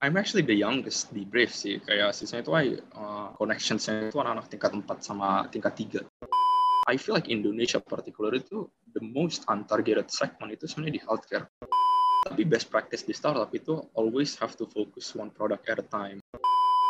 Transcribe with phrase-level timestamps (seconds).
[0.00, 1.76] I'm actually the youngest di Brave sih.
[1.76, 2.52] Kayak sisanya itu
[2.96, 6.08] uh, connectionsnya itu anak-anak tingkat 4 sama tingkat 3.
[6.88, 8.64] I feel like Indonesia particular itu
[8.96, 11.52] the most untargeted segment itu sebenarnya di healthcare.
[12.24, 16.16] Tapi best practice di startup itu always have to focus one product at a time.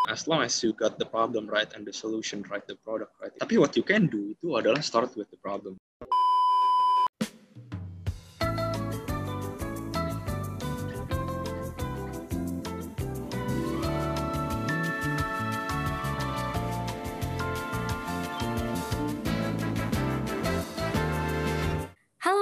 [0.06, 3.34] As long as you got the problem right and the solution right, the product right.
[3.42, 5.74] Tapi what you can do itu adalah start with the problem.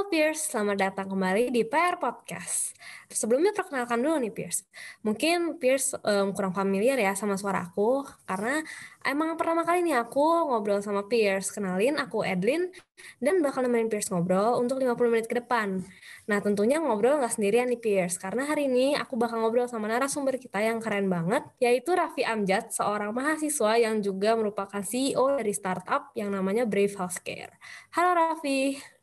[0.08, 2.72] Pierce, selamat datang kembali di PR Podcast.
[3.12, 4.64] Sebelumnya perkenalkan dulu nih Pierce.
[5.04, 8.64] Mungkin Pierce um, kurang familiar ya sama suara aku, karena
[9.04, 11.52] emang pertama kali nih aku ngobrol sama Pierce.
[11.52, 12.72] Kenalin, aku Edlin,
[13.20, 15.84] dan bakal nemenin Pierce ngobrol untuk 50 menit ke depan.
[16.24, 20.40] Nah tentunya ngobrol nggak sendirian nih Pierce, karena hari ini aku bakal ngobrol sama narasumber
[20.40, 26.16] kita yang keren banget, yaitu Raffi Amjad, seorang mahasiswa yang juga merupakan CEO dari startup
[26.16, 27.52] yang namanya Brave Healthcare.
[27.92, 28.97] Halo Raffi.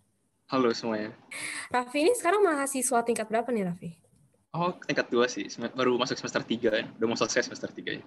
[0.46, 1.10] Halo semuanya.
[1.74, 3.90] Raffi ini sekarang mahasiswa tingkat berapa nih Raffi?
[4.54, 5.50] Oh, tingkat dua sih.
[5.74, 6.86] Baru masuk semester tiga ya.
[7.02, 8.06] Udah mau selesai semester tiga ya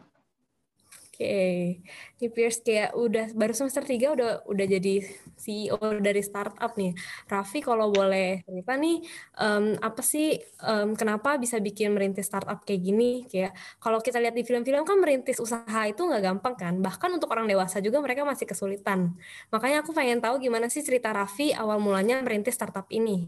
[1.19, 1.83] okay.
[2.15, 5.03] di Pierce kayak udah baru semester 3 udah udah jadi
[5.35, 6.95] CEO dari startup nih.
[7.27, 9.03] Raffi kalau boleh cerita nih
[9.43, 13.27] um, apa sih um, kenapa bisa bikin merintis startup kayak gini?
[13.27, 16.75] Kayak kalau kita lihat di film-film kan merintis usaha itu nggak gampang kan.
[16.79, 19.19] Bahkan untuk orang dewasa juga mereka masih kesulitan.
[19.51, 23.27] Makanya aku pengen tahu gimana sih cerita Raffi awal mulanya merintis startup ini.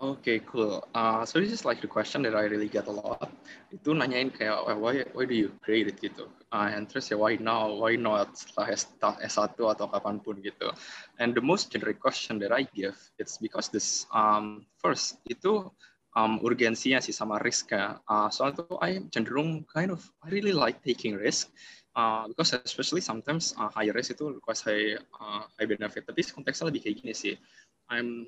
[0.00, 0.80] Okay, cool.
[0.96, 3.28] Uh, so this is like the question that I really get a lot.
[3.68, 6.24] Itu nanyain kayak why why do you create it gitu.
[6.50, 7.70] Uh, and terus ya why now?
[7.70, 8.74] Why not setelah
[9.22, 10.74] S1 atau kapan pun gitu.
[11.22, 15.70] And the most generic question that I give it's because this um, first itu
[16.18, 18.02] um, urgensinya sih sama risknya.
[18.02, 21.54] Uh, soalnya tuh I cenderung kind of I really like taking risk.
[21.94, 26.02] Uh, because especially sometimes uh, high risk itu requires high uh, high benefit.
[26.02, 27.34] Tapi konteksnya lebih kayak gini sih.
[27.86, 28.26] I'm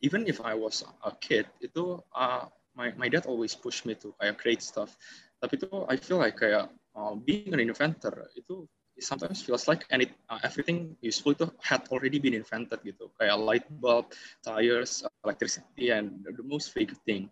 [0.00, 4.12] even if I was a kid itu uh, my my dad always push me to
[4.20, 4.92] kayak create stuff
[5.40, 8.64] tapi itu I feel like kayak uh, being an inventor itu
[9.00, 13.12] sometimes feels like it, uh, everything useful itu had already been invented gitu.
[13.20, 17.28] Kayak light bulb tires electricity and the most fake thing.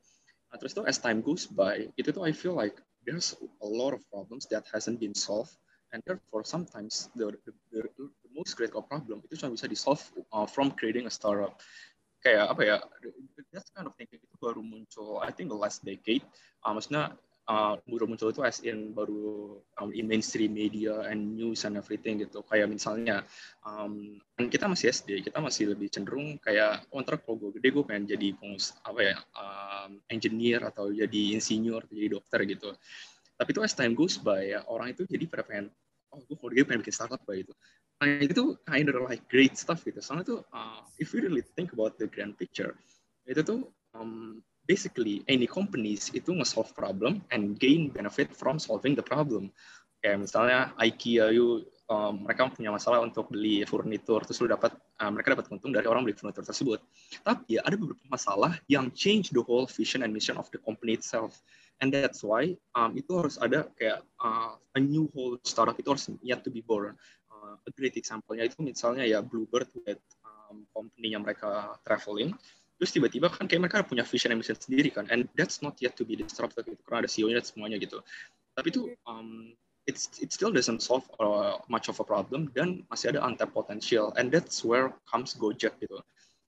[0.53, 2.77] Nah, terus tuh as time goes by itu tuh I feel like
[3.09, 3.33] there's
[3.65, 5.57] a lot of problems that hasn't been solved
[5.93, 10.05] and therefore sometimes the, the, the, the most critical problem itu cuma bisa di solve
[10.37, 11.57] uh, from creating a startup.
[12.21, 12.77] Kayak apa ya
[13.53, 16.25] that kind of thinking itu baru muncul I think the last decade.
[16.61, 17.17] Uh, maksudnya
[17.49, 22.21] uh, baru muncul itu as in baru um, in mainstream media and news and everything
[22.21, 22.41] gitu.
[22.47, 23.25] Kayak misalnya
[23.65, 27.69] um, kan kita masih SD kita masih lebih cenderung kayak oh ntar kalau gue gede
[27.75, 32.71] gue pengen jadi pengus apa ya um, engineer atau jadi insinyur atau jadi dokter gitu.
[33.35, 35.69] Tapi itu as time goes by ya orang itu jadi pada pengen
[36.15, 37.55] oh gue kalau gede pengen bikin startup gitu.
[38.03, 40.03] Nah, itu kind of like great stuff gitu.
[40.03, 42.75] Soalnya tuh, uh, if you really think about the grand picture,
[43.25, 49.05] itu tuh um, basically any companies itu nge-solve problem and gain benefit from solving the
[49.05, 49.53] problem.
[50.05, 55.09] Kayak misalnya IKEA, you, um, mereka punya masalah untuk beli furnitur, terus lu dapat, uh,
[55.09, 56.85] mereka dapat untung dari orang beli furnitur tersebut.
[57.25, 60.93] Tapi ya ada beberapa masalah yang change the whole vision and mission of the company
[60.93, 61.41] itself.
[61.81, 66.07] And that's why um, itu harus ada kayak uh, a new whole startup itu harus
[66.21, 66.95] yet to be born
[67.65, 72.33] a great example-nya itu misalnya ya Bluebird with um, company yang mereka traveling
[72.81, 75.95] terus tiba-tiba kan kayak mereka punya vision and mission sendiri kan and that's not yet
[75.95, 78.03] to be disrupted gitu karena ada CEO-nya semuanya gitu
[78.55, 79.55] tapi itu um,
[79.87, 84.11] it's it still doesn't solve uh, much of a problem dan masih ada untapped potential
[84.19, 86.01] and that's where comes Gojek gitu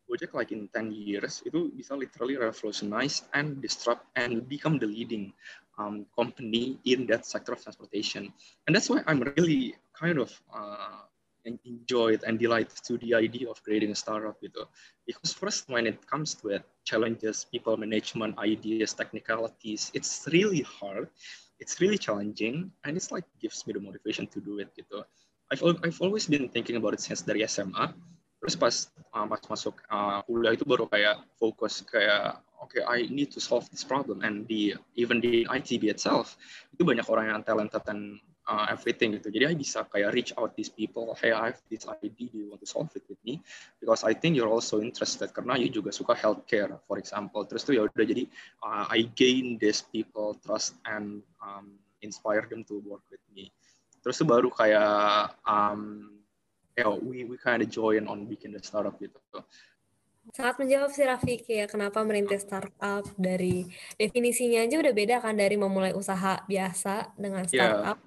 [0.07, 5.35] Gojek like in 10 years itu bisa literally revolutionize and disrupt and become the leading
[5.79, 8.33] um, company in that sector of transportation.
[8.67, 11.06] And that's why I'm really kind of uh,
[11.47, 14.67] enjoyed and delighted to the idea of creating a startup gitu.
[15.07, 21.07] Because first, when it comes to it, challenges, people management, ideas, technicalities, it's really hard,
[21.63, 25.07] it's really challenging, and it's like gives me the motivation to do it gitu.
[25.51, 27.95] I've I've always been thinking about it since dari SMA.
[28.43, 28.75] Terus pas
[29.15, 33.71] uh, pas masuk uh, kuliah itu baru kayak fokus kayak okay, I need to solve
[33.71, 34.27] this problem.
[34.27, 36.35] And the even the ITB itself
[36.75, 39.29] itu banyak orang yang talented and uh, everything gitu.
[39.29, 42.47] Jadi I bisa kayak reach out these people, hey I have this idea, do you
[42.51, 43.43] want to solve it with me?
[43.83, 47.45] Because I think you're also interested karena you juga suka healthcare, for example.
[47.45, 48.25] Terus tuh ya udah jadi
[48.63, 53.51] uh, I gain these people trust and um, inspire them to work with me.
[54.01, 56.15] Terus tuh baru kayak um,
[56.79, 59.19] you know, we we kind of join on bikin the startup gitu.
[60.35, 63.63] Sangat menjawab sih Raffi, kayak kenapa merintis startup dari
[63.95, 67.51] definisinya aja udah beda kan dari memulai usaha biasa dengan Iya.
[67.51, 67.99] startup.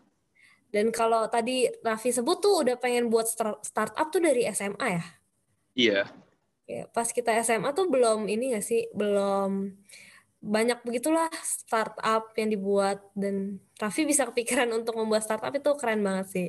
[0.69, 5.03] Dan kalau tadi Raffi sebut tuh udah pengen buat start- startup tuh dari SMA ya?
[5.73, 6.01] Iya,
[6.69, 9.73] Kayak pas kita SMA tuh belum ini gak sih, belum
[10.39, 16.27] banyak begitulah startup yang dibuat dan Raffi bisa kepikiran untuk membuat startup itu keren banget
[16.29, 16.47] sih.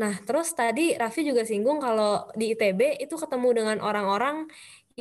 [0.00, 4.48] Nah, terus tadi Raffi juga singgung kalau di ITB itu ketemu dengan orang-orang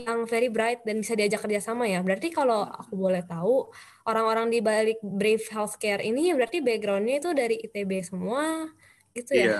[0.06, 2.00] yang very bright dan bisa diajak kerjasama ya.
[2.00, 3.68] Berarti kalau aku boleh tahu,
[4.07, 8.69] orang-orang di balik Brave Healthcare ini berarti backgroundnya itu dari ITB semua,
[9.16, 9.46] gitu ya?
[9.46, 9.60] iya.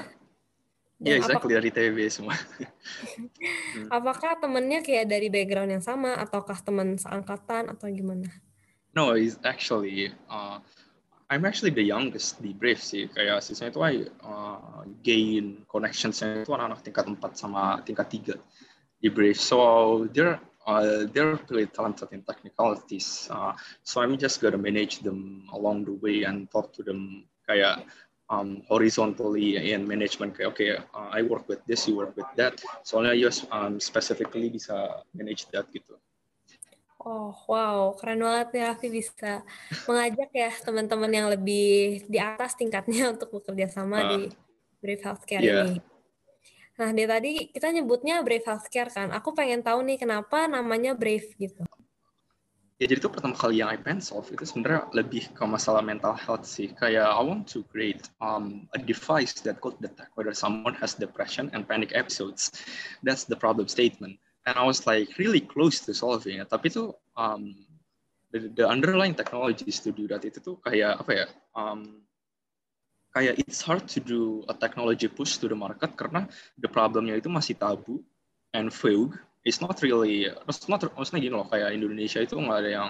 [1.00, 2.36] Iya, Dan exactly dari TB semua.
[3.98, 8.28] apakah temennya kayak dari background yang sama, ataukah teman seangkatan, atau gimana?
[8.92, 10.60] No, it's actually uh,
[11.32, 13.08] I'm actually the youngest di Brave sih.
[13.08, 13.96] Kayak sisanya itu I
[14.26, 18.36] uh, gain connections-nya itu anak-anak tingkat 4 sama tingkat 3
[19.08, 19.40] Brave.
[19.40, 23.32] So they're uh, they're really talented in technicalities.
[23.32, 23.56] Uh,
[23.88, 27.88] so I'm just gonna manage them along the way and talk to them kayak
[28.30, 32.62] um, horizontally in management kayak okay uh, I work with this you work with that
[32.86, 35.98] soalnya you um, specifically bisa manage that gitu
[37.00, 39.40] Oh, wow, keren banget nih Raffi bisa
[39.88, 44.20] mengajak ya teman-teman yang lebih di atas tingkatnya untuk bekerja sama Uh, di
[44.84, 45.64] Brave Healthcare yeah.
[45.64, 45.80] ini.
[46.80, 49.12] Nah, dari tadi kita nyebutnya Brave Healthcare kan.
[49.12, 51.68] Aku pengen tahu nih kenapa namanya Brave gitu.
[52.80, 56.48] ya jadi itu pertama kali yang I solve itu sebenarnya lebih ke masalah mental health
[56.48, 60.96] sih kayak I want to create um, a device that could detect whether someone has
[60.96, 62.56] depression and panic episodes
[63.04, 64.16] that's the problem statement
[64.48, 67.52] and I was like really close to solving it tapi itu um,
[68.32, 71.28] the, the underlying technologies to do that itu tuh kayak apa ya
[71.60, 72.08] um,
[73.14, 76.30] kayak it's hard to do a technology push to the market karena
[76.62, 78.02] the problemnya itu masih tabu
[78.54, 79.18] and vague.
[79.48, 82.90] It's not really it's not maksudnya gini loh kayak Indonesia itu nggak ada yang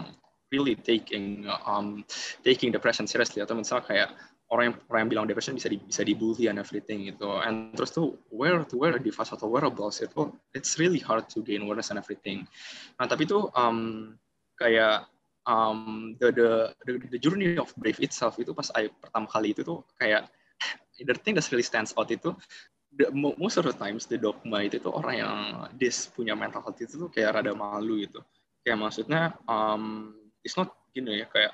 [0.49, 2.01] really taking um
[2.41, 4.09] taking depression seriously atau misalnya kayak
[4.49, 7.29] orang yang orang yang bilang depression bisa di, bisa dibully and everything gitu.
[7.37, 11.63] And terus tuh where to wear device atau wearables itu it's really hard to gain
[11.63, 12.49] awareness and everything.
[12.97, 14.17] Nah tapi itu um,
[14.57, 15.05] kayak
[15.49, 16.49] um, the, the
[16.85, 20.29] the the journey of Brave itself itu pas I pertama kali itu tuh kayak
[21.09, 22.37] the thing that really stands out itu
[22.93, 25.37] the, most of the times the dogma itu tuh orang yang
[25.73, 28.21] dis punya mental health itu tuh kayak rada malu gitu.
[28.61, 30.13] Kayak maksudnya um,
[30.45, 31.51] it's not gini ya kayak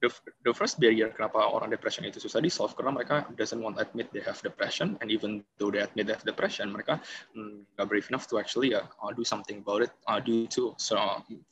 [0.00, 0.10] the,
[0.46, 3.82] the first barrier kenapa orang depression itu susah di solve karena mereka doesn't want to
[3.82, 7.02] admit they have depression and even though they admit they have depression mereka
[7.34, 8.86] mm, nggak brave enough to actually uh,
[9.18, 10.94] do something about it uh, due to so,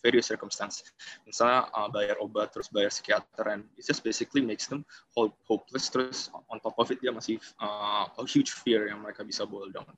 [0.00, 0.94] various circumstances
[1.26, 4.86] misalnya uh, bayar obat terus bayar psikiater and it just basically makes them
[5.18, 9.26] hope, hopeless terus on top of it dia masih uh, a huge fear yang mereka
[9.26, 9.90] bisa boil down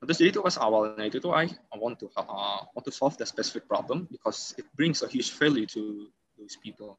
[0.00, 1.44] Terus jadi itu pas awalnya itu tuh I,
[1.76, 5.68] want to uh, want to solve the specific problem because it brings a huge value
[5.76, 6.08] to
[6.40, 6.96] those people.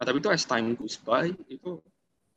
[0.00, 1.76] Nah, tapi itu as time goes by itu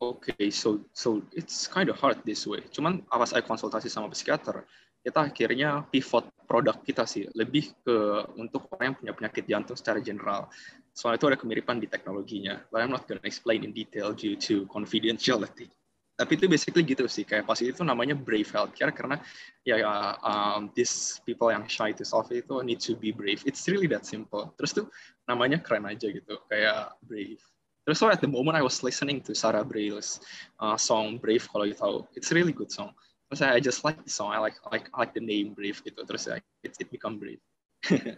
[0.04, 2.60] oke okay, so so it's kind of hard this way.
[2.68, 4.68] Cuman pas saya konsultasi sama psikiater,
[5.00, 7.96] kita akhirnya pivot produk kita sih lebih ke
[8.36, 10.52] untuk orang yang punya penyakit jantung secara general.
[10.92, 12.60] Soalnya itu ada kemiripan di teknologinya.
[12.68, 15.72] But I'm not gonna explain in detail due to confidentiality.
[16.14, 19.18] Tapi itu basically gitu sih, kayak pas itu namanya Brave Healthcare karena
[19.66, 19.82] ya
[20.22, 23.42] um, these people yang shy to solve itu need to be brave.
[23.50, 24.54] It's really that simple.
[24.54, 24.86] Terus tuh
[25.26, 27.42] namanya keren aja gitu, kayak Brave.
[27.84, 30.24] Terus so at the moment I was listening to Sarah Bareilles
[30.60, 32.96] uh, song Brave kalau you tahu, it's a really good song.
[33.28, 35.84] Terus I just like the song, I like I like I like the name Brave
[35.84, 36.00] gitu.
[36.08, 37.44] Terus I, it, it become Brave.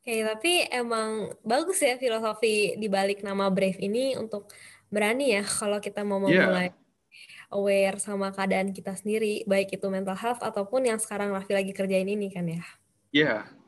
[0.00, 4.50] Oke, tapi emang bagus ya filosofi di balik nama Brave ini untuk
[4.90, 7.52] berani ya kalau kita mau memulai yeah.
[7.54, 12.08] aware sama keadaan kita sendiri, baik itu mental health ataupun yang sekarang Raffi lagi kerjain
[12.10, 12.64] ini kan ya.
[13.14, 13.44] Iya.
[13.46, 13.59] Yeah.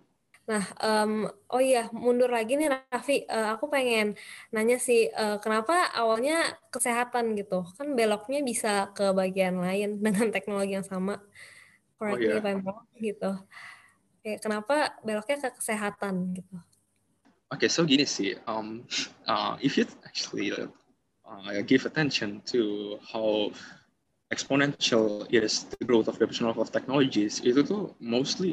[0.53, 4.13] Nah, um, oh iya, mundur lagi nih Raffi, uh, aku pengen
[4.53, 7.65] nanya sih, uh, kenapa awalnya kesehatan gitu?
[7.81, 11.25] Kan beloknya bisa ke bagian lain dengan teknologi yang sama.
[11.97, 12.61] Correct oh, yeah.
[12.61, 13.33] me gitu.
[14.21, 16.57] Kayak kenapa beloknya ke kesehatan gitu?
[17.49, 18.85] Oke, okay, so gini sih, um,
[19.33, 23.49] uh, if you actually uh, give attention to how
[24.29, 28.53] exponential is the growth of the of technologies, itu tuh mostly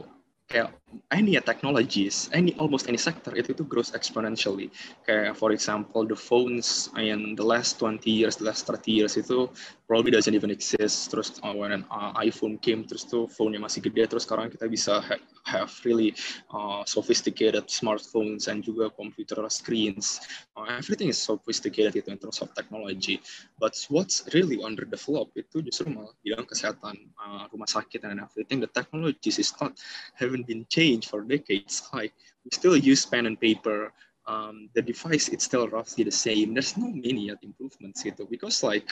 [0.49, 0.73] kayak
[1.13, 4.73] any technologies, any almost any sector itu tuh grows exponentially.
[5.05, 9.45] Kayak for example the phones in the last 20 years, the last 30 years itu
[9.85, 11.13] probably doesn't even exist.
[11.13, 15.01] Terus uh, when uh, iPhone came, terus tuh phone-nya masih gede, terus sekarang kita bisa
[15.01, 15.17] ha
[15.49, 16.13] have really
[16.53, 20.21] uh, sophisticated smartphones and juga computer screens.
[20.53, 23.17] Uh, everything is sophisticated itu in terms of technology.
[23.57, 28.61] But what's really underdeveloped itu justru malah bidang kesehatan, uh, rumah sakit and everything.
[28.61, 29.73] The technologies is not
[30.13, 31.83] having haven't been changed for decades.
[31.93, 32.13] Like
[32.45, 33.91] we still use pen and paper.
[34.27, 36.53] Um, the device it's still roughly the same.
[36.53, 38.87] There's no many improvements gitu because like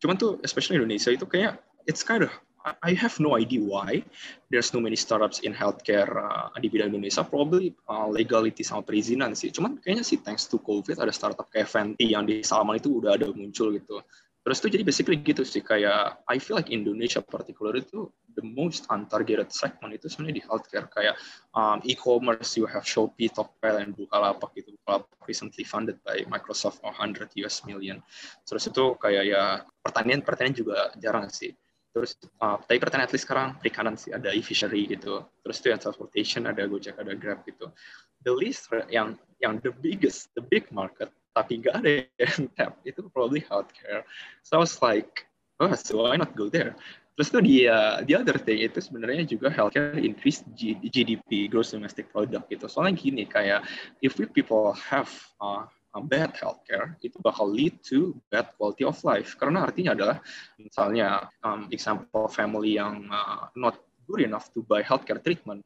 [0.00, 2.32] cuman tuh especially Indonesia itu kayak it's kind of
[2.66, 4.02] I have no idea why
[4.50, 7.22] there's no many startups in healthcare uh, di bidang Indonesia.
[7.22, 9.54] Probably uh, legality sama perizinan sih.
[9.54, 13.14] Cuman kayaknya sih thanks to COVID ada startup kayak Venti yang di Salman itu udah
[13.14, 14.02] ada muncul gitu.
[14.46, 18.06] Terus itu jadi basically gitu sih kayak I feel like Indonesia particular itu
[18.38, 21.18] the most untargeted segment itu sebenarnya di healthcare kayak
[21.50, 24.70] um, e-commerce you have Shopee, Tokped, dan Bukalapak gitu.
[24.78, 27.98] Bukalapak recently funded by Microsoft 100 US million.
[28.46, 31.50] Terus itu kayak ya pertanian pertanian juga jarang sih.
[31.90, 35.26] Terus uh, tapi pertanian at least sekarang perikanan sih ada e-fishery gitu.
[35.42, 37.74] Terus itu yang transportation ada Gojek ada Grab gitu.
[38.22, 42.80] The least yang yang the biggest the big market tapi nggak ada yang tap.
[42.80, 44.08] Itu probably healthcare.
[44.40, 45.28] So I was like
[45.60, 46.72] oh so why not go there?
[47.16, 52.48] Terus tuh dia the other thing itu sebenarnya juga healthcare increase GDP gross domestic product
[52.48, 52.64] gitu.
[52.68, 53.68] Soalnya gini kayak
[54.00, 55.08] if we people have
[55.40, 55.68] uh,
[56.08, 59.36] bad healthcare itu bakal lead to bad quality of life.
[59.36, 60.16] Karena artinya adalah
[60.56, 65.64] misalnya um, example family yang uh, not good enough to buy healthcare treatment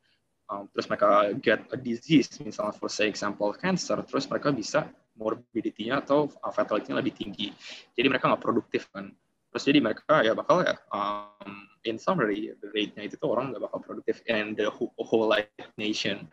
[0.51, 6.01] um, terus mereka get a disease misalnya for say example cancer terus mereka bisa morbidity-nya
[6.01, 7.53] atau uh, fatality-nya lebih tinggi.
[7.93, 9.13] Jadi mereka nggak produktif kan.
[9.53, 13.85] Terus jadi mereka ya bakal ya, um, in summary, the rate-nya itu orang nggak bakal
[13.85, 16.25] produktif and the whole, life nation.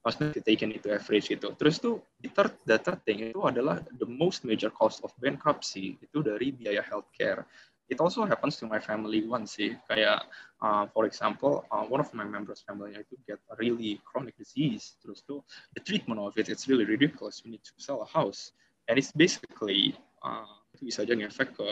[0.00, 1.52] Maksudnya taken itu average gitu.
[1.60, 6.00] Terus tuh the third, the third thing itu adalah the most major cost of bankruptcy
[6.00, 7.44] itu dari biaya healthcare
[7.90, 9.74] it also happens to my family once sih.
[9.90, 10.24] Kayak
[10.62, 14.96] uh, for example uh, one of my members family itu get a really chronic disease.
[15.02, 15.42] Terus tuh
[15.74, 17.42] the treatment of it it's really ridiculous.
[17.42, 18.54] We need to sell a house.
[18.86, 21.68] And it's basically uh, itu bisa aja ngefek ke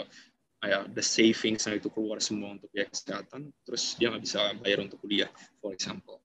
[0.58, 3.54] kayak the savings yang itu keluar semua untuk biaya kesehatan.
[3.62, 5.30] Terus dia nggak bisa bayar untuk kuliah
[5.62, 6.18] for example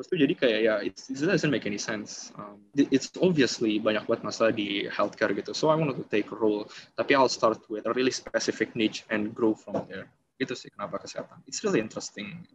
[0.00, 4.00] terus tuh jadi kayak ya it, it doesn't make any sense um, it's obviously banyak
[4.08, 7.60] banget masalah di healthcare gitu so I want to take a role tapi I'll start
[7.68, 10.08] with a really specific niche and grow from there
[10.40, 12.48] itu sih kenapa kesehatan it's really interesting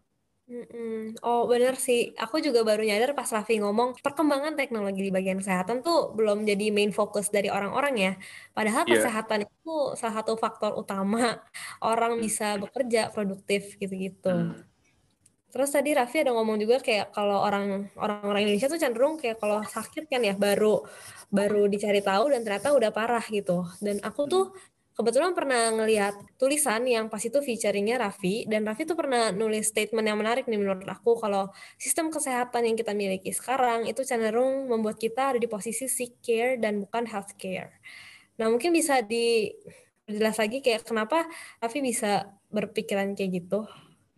[0.46, 1.18] Mm-mm.
[1.26, 5.82] Oh bener sih, aku juga baru nyadar pas Raffi ngomong perkembangan teknologi di bagian kesehatan
[5.82, 8.14] tuh belum jadi main fokus dari orang-orang ya.
[8.54, 8.94] Padahal yeah.
[8.94, 11.42] kesehatan itu salah satu faktor utama
[11.82, 12.30] orang hmm.
[12.30, 14.54] bisa bekerja produktif gitu-gitu.
[14.54, 14.75] Hmm.
[15.56, 19.64] Terus tadi Raffi ada ngomong juga kayak kalau orang orang-orang Indonesia tuh cenderung kayak kalau
[19.64, 20.84] sakit kan ya baru
[21.32, 23.64] baru dicari tahu dan ternyata udah parah gitu.
[23.80, 24.52] Dan aku tuh
[25.00, 30.04] kebetulan pernah ngelihat tulisan yang pas itu featuringnya Raffi dan Raffi tuh pernah nulis statement
[30.04, 31.48] yang menarik nih menurut aku kalau
[31.80, 36.60] sistem kesehatan yang kita miliki sekarang itu cenderung membuat kita ada di posisi sick care
[36.60, 37.80] dan bukan health care.
[38.44, 41.24] Nah mungkin bisa dijelas lagi kayak kenapa
[41.64, 43.64] Raffi bisa berpikiran kayak gitu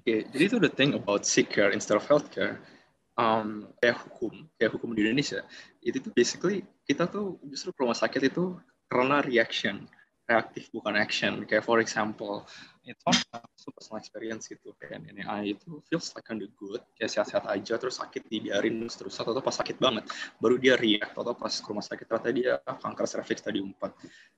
[0.08, 2.64] okay, jadi itu the thing about sick care instead of healthcare.
[3.18, 5.42] Um, kayak hukum, kayak hukum di Indonesia,
[5.82, 8.56] itu tuh basically kita tuh justru rumah sakit itu
[8.88, 9.90] karena reaction,
[10.30, 11.42] reaktif bukan action.
[11.50, 12.46] Kayak for example,
[12.88, 13.04] it's
[13.58, 18.00] super personal experience gitu kayak NNI itu feels like of good kayak sehat-sehat aja terus
[18.00, 20.08] sakit dibiarin terus atau pas sakit banget
[20.40, 23.76] baru dia react atau pas ke rumah sakit ternyata dia kanker cervix tadi 4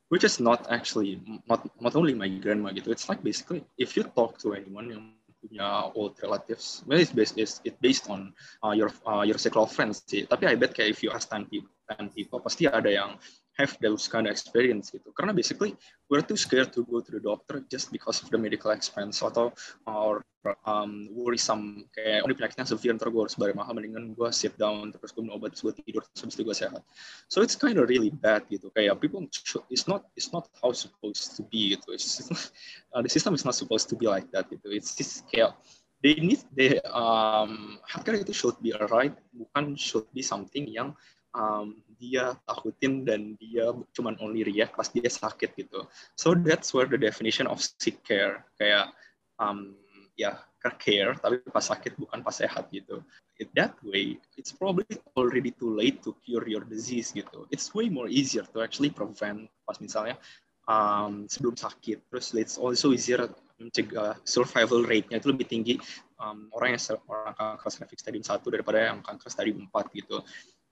[0.10, 4.02] which is not actually not, not only my grandma gitu it's like basically if you
[4.18, 6.84] talk to anyone yang punya old relatives.
[6.86, 10.28] Well, it's based it's, it based on uh, your uh, your circle of friends sih.
[10.28, 13.16] Tapi I bet kayak if you ask 10 people, 10 people pasti ada yang
[13.60, 15.12] have those kind of experience gitu.
[15.12, 15.76] Karena basically
[16.08, 19.52] we're too scared to go to the doctor just because of the medical expense atau
[19.84, 20.24] or
[20.64, 24.96] um, worrisome kayak oh penyakitnya severe ntar gue harus bayar mahal mendingan gue sit down
[24.96, 26.82] terus gue minum obat terus gue tidur terus habis itu gue sehat.
[27.28, 28.72] So it's kind of really bad gitu.
[28.72, 29.28] Kayak people
[29.68, 31.92] it's not it's not how supposed to be gitu.
[31.92, 32.32] It's, it's
[32.96, 34.72] uh, the system is not supposed to be like that gitu.
[34.72, 35.60] It's just kayak
[36.00, 40.96] they need they um healthcare itu should be alright bukan should be something yang
[41.36, 45.84] um, dia takutin dan dia cuman only react pas dia sakit gitu.
[46.16, 48.96] So that's where the definition of sick care kayak
[49.36, 49.76] um,
[50.16, 50.40] ya
[50.80, 53.04] care tapi pas sakit bukan pas sehat gitu.
[53.40, 57.48] It, that way, it's probably already too late to cure your disease gitu.
[57.52, 60.20] It's way more easier to actually prevent pas misalnya
[60.68, 62.04] um, sebelum sakit.
[62.12, 65.76] Terus it's also easier mencegah survival rate-nya itu lebih tinggi
[66.20, 70.24] um, orang yang orang kanker cervix stadium 1 daripada yang kanker stadium 4 gitu.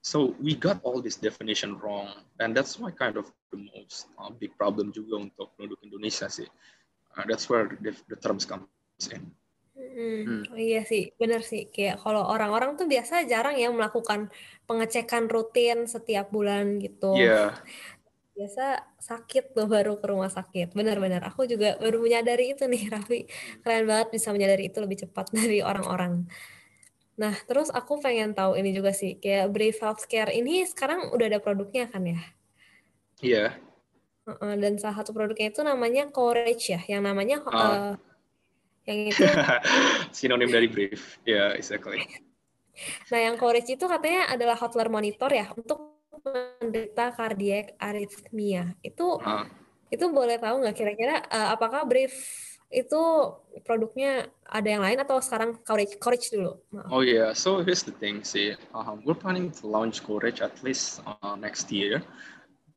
[0.08, 2.08] So we got all this definition wrong,
[2.40, 6.48] and that's why kind of the most uh, big problem juga untuk penduduk Indonesia sih.
[7.12, 8.64] Uh, that's where the, the terms comes
[9.12, 9.28] in.
[9.76, 10.44] Hmm, hmm.
[10.48, 11.68] Oh iya sih, benar sih.
[11.68, 14.32] Kayak kalau orang-orang tuh biasa jarang ya melakukan
[14.64, 17.12] pengecekan rutin setiap bulan gitu.
[17.20, 17.52] Iya.
[17.52, 17.60] Yeah.
[18.32, 18.66] Biasa
[19.04, 20.72] sakit tuh baru ke rumah sakit.
[20.72, 21.28] Benar-benar.
[21.36, 23.28] Aku juga baru menyadari itu nih, Raffi.
[23.60, 26.32] Keren banget bisa menyadari itu lebih cepat dari orang-orang.
[27.18, 31.40] Nah, terus aku pengen tahu ini juga sih, kayak Brave Healthcare ini sekarang udah ada
[31.42, 32.22] produknya kan ya?
[33.26, 33.46] Iya.
[34.38, 34.56] Yeah.
[34.60, 37.92] Dan salah satu produknya itu namanya Courage ya, yang namanya uh, uh,
[38.86, 39.24] yang itu
[40.18, 42.06] sinonim dari Brave, ya yeah, exactly.
[43.10, 48.78] Nah, yang Courage itu katanya adalah hotline monitor ya untuk menderita cardiac arrhythmia.
[48.86, 49.50] Itu uh.
[49.90, 52.14] itu boleh tahu nggak kira-kira uh, apakah Brave
[52.68, 53.02] itu
[53.64, 56.60] produknya ada yang lain atau sekarang Courage, Courage dulu?
[56.76, 56.92] Maaf.
[56.92, 61.00] Oh yeah, so here's the thing sih, um, we're planning to launch Courage at least
[61.08, 62.04] uh, next year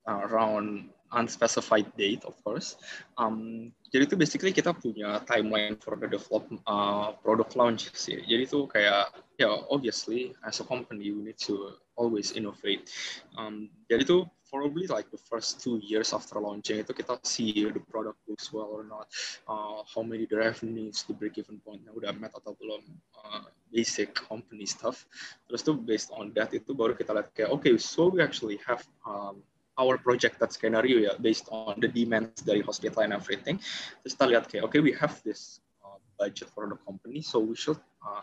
[0.07, 2.79] uh, around unspecified date of course.
[3.19, 8.23] Um, jadi itu basically kita punya timeline for the develop uh, product launch sih.
[8.23, 12.87] Jadi itu kayak ya obviously as a company we need to always innovate.
[13.35, 17.79] Um, jadi itu probably like the first two years after launching itu kita see the
[17.89, 19.07] product looks well or not,
[19.47, 22.83] uh, how many the revenues, the break even point yang udah met atau belum,
[23.15, 25.07] uh, basic company stuff.
[25.47, 28.83] Terus tuh based on that itu baru kita lihat kayak okay, so we actually have
[29.07, 29.39] um,
[29.79, 33.57] our projected scenario ya based on the demands dari hospital and everything.
[34.03, 37.55] Terus kita lihat kayak okay, we have this uh, budget for the company, so we
[37.55, 38.21] should uh,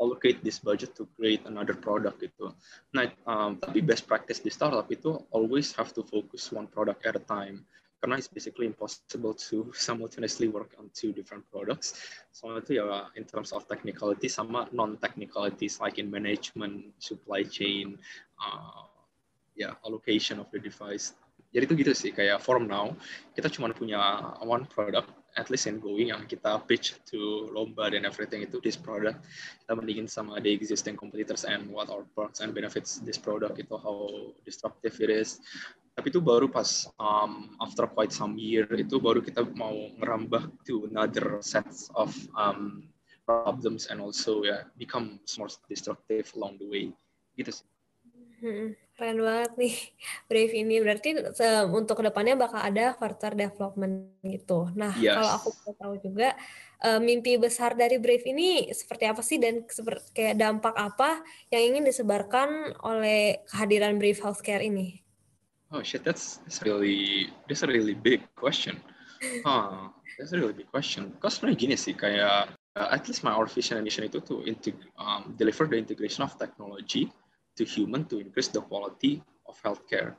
[0.00, 2.52] allocate this budget to create another product gitu.
[2.92, 7.16] Nah, um, tapi best practice di startup itu always have to focus one product at
[7.16, 7.64] a time
[8.00, 11.96] karena it's basically impossible to simultaneously work on two different products.
[12.32, 17.96] So itu ya in terms of technicality sama non technicalities like in management, supply chain,
[18.38, 18.86] uh,
[19.56, 21.16] ya yeah, allocation of the device.
[21.56, 22.92] Jadi itu gitu sih kayak form now
[23.32, 23.96] kita cuma punya
[24.44, 28.76] one product at least in going yang kita pitch to lomba dan everything itu this
[28.76, 29.20] product
[29.62, 33.76] kita bandingin sama the existing competitors and what our perks and benefits this product itu
[33.76, 34.08] how
[34.48, 35.38] disruptive it is
[35.96, 40.84] tapi itu baru pas um, after quite some year itu baru kita mau ngerambah to
[40.92, 42.84] another sets of um,
[43.24, 46.84] problems and also yeah, become more destructive along the way
[47.36, 47.66] gitu sih.
[48.40, 48.76] Hmm.
[48.96, 49.74] Keren banget nih
[50.28, 50.76] Brave ini.
[50.80, 51.08] Berarti
[51.72, 54.72] untuk ke depannya bakal ada further development gitu.
[54.72, 55.16] Nah, yes.
[55.16, 56.28] kalau aku mau tahu juga
[56.84, 61.20] uh, mimpi besar dari Brave ini seperti apa sih dan seperti kayak dampak apa
[61.52, 65.00] yang ingin disebarkan oleh kehadiran Brave Healthcare ini?
[65.74, 68.80] Oh shit, that's, that's really that's a really big question.
[69.42, 69.88] Huh,
[70.20, 71.08] that's a really big question.
[71.08, 74.44] Because sebenarnya gini sih, kayak uh, at least my our vision and mission itu to
[75.00, 77.08] um, deliver the integration of technology
[77.56, 80.14] to human to increase the quality of healthcare.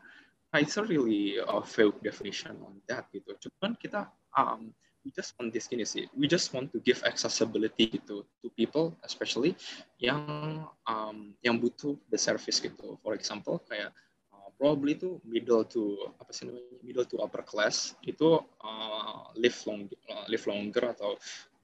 [0.52, 3.36] Nah, it's a really a vague definition on that gitu.
[3.38, 4.74] Cuman kita um,
[5.08, 6.08] we just want this gini sih.
[6.12, 9.56] We just want to give accessibility gitu to people, especially
[10.00, 13.00] yang um, yang butuh the service gitu.
[13.00, 13.96] For example, kayak
[14.36, 19.56] uh, probably itu middle to apa sih namanya middle to upper class itu uh, live
[19.64, 21.16] long uh, live longer atau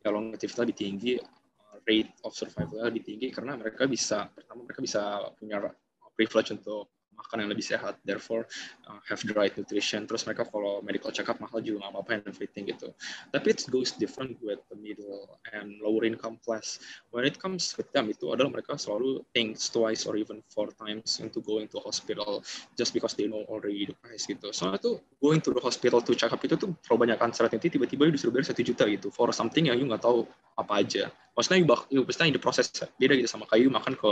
[0.03, 1.13] ya longevity lebih tinggi
[1.83, 5.01] rate of survival lebih tinggi karena mereka bisa pertama mereka bisa
[5.35, 5.59] punya
[6.15, 6.92] privilege untuk
[7.23, 8.45] makan yang lebih sehat, therefore
[8.85, 10.03] uh, have the right nutrition.
[10.03, 12.91] Terus mereka kalau medical check up mahal juga nggak apa-apa and everything gitu.
[13.31, 16.83] Tapi it goes different with the middle and lower income class.
[17.15, 21.23] When it comes with them itu adalah mereka selalu think twice or even four times
[21.23, 22.43] into going to hospital
[22.75, 24.51] just because they know already the price gitu.
[24.51, 28.11] Soalnya tuh going to the hospital to check up itu tuh kebanyakan syarat nanti tiba-tiba
[28.11, 30.27] disuruh bayar satu juta gitu for something yang you nggak tahu
[30.59, 31.09] apa aja.
[31.33, 32.69] Maksudnya you, you, in the process
[33.01, 34.11] beda gitu sama kayu makan ke